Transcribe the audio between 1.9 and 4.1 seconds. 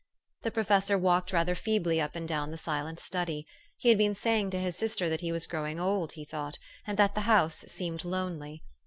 up and down the silent study. He had